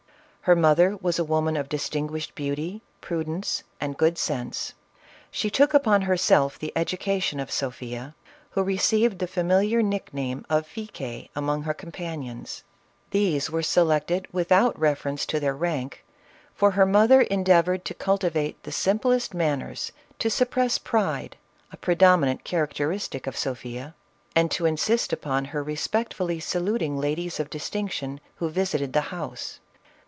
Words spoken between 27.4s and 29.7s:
distinction, who visited the house.